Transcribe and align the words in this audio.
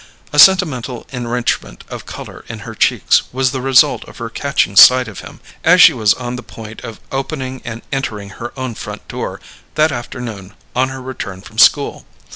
A 0.33 0.39
sentimental 0.39 1.05
enrichment 1.11 1.83
of 1.87 2.07
colour 2.07 2.43
in 2.49 2.61
her 2.65 2.73
cheeks 2.73 3.21
was 3.31 3.51
the 3.51 3.61
result 3.61 4.03
of 4.05 4.17
her 4.17 4.31
catching 4.31 4.75
sight 4.75 5.07
of 5.07 5.19
him, 5.19 5.41
as 5.63 5.79
she 5.79 5.93
was 5.93 6.15
on 6.15 6.37
the 6.37 6.41
point 6.41 6.81
of 6.81 6.99
opening 7.11 7.61
and 7.63 7.83
entering 7.91 8.29
her 8.41 8.51
own 8.57 8.73
front 8.73 9.07
door, 9.07 9.39
that 9.75 9.91
afternoon, 9.91 10.55
on 10.75 10.89
her 10.89 11.03
return 11.03 11.41
from 11.41 11.59
school. 11.59 12.07